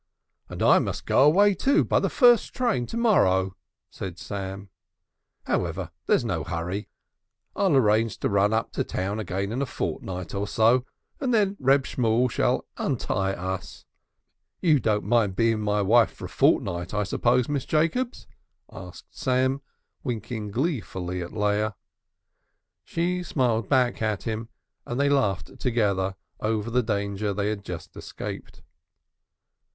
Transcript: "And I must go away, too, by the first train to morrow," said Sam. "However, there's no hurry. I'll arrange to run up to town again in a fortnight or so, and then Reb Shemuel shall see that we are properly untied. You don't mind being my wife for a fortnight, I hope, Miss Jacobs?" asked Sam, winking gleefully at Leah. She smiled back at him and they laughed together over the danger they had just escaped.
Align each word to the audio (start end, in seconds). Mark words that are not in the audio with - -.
"And 0.49 0.63
I 0.63 0.79
must 0.79 1.05
go 1.05 1.23
away, 1.23 1.53
too, 1.53 1.83
by 1.85 1.99
the 1.99 2.09
first 2.09 2.55
train 2.55 2.87
to 2.87 2.97
morrow," 2.97 3.55
said 3.91 4.17
Sam. 4.17 4.71
"However, 5.43 5.91
there's 6.07 6.25
no 6.25 6.43
hurry. 6.43 6.89
I'll 7.55 7.75
arrange 7.75 8.17
to 8.21 8.27
run 8.29 8.51
up 8.51 8.71
to 8.71 8.83
town 8.83 9.19
again 9.19 9.51
in 9.51 9.61
a 9.61 9.67
fortnight 9.67 10.33
or 10.33 10.47
so, 10.47 10.87
and 11.19 11.31
then 11.31 11.55
Reb 11.59 11.85
Shemuel 11.85 12.29
shall 12.29 12.61
see 12.61 12.65
that 12.77 12.79
we 12.79 12.85
are 12.95 12.97
properly 12.97 13.25
untied. 13.35 13.67
You 14.61 14.79
don't 14.79 15.03
mind 15.03 15.35
being 15.35 15.59
my 15.59 15.83
wife 15.83 16.11
for 16.11 16.25
a 16.25 16.29
fortnight, 16.29 16.95
I 16.95 17.03
hope, 17.03 17.47
Miss 17.47 17.65
Jacobs?" 17.65 18.25
asked 18.71 19.15
Sam, 19.15 19.61
winking 20.03 20.49
gleefully 20.49 21.21
at 21.21 21.31
Leah. 21.31 21.75
She 22.83 23.21
smiled 23.21 23.69
back 23.69 24.01
at 24.01 24.23
him 24.23 24.49
and 24.83 24.99
they 24.99 25.09
laughed 25.09 25.59
together 25.59 26.15
over 26.39 26.71
the 26.71 26.81
danger 26.81 27.35
they 27.35 27.49
had 27.49 27.63
just 27.63 27.95
escaped. 27.95 28.63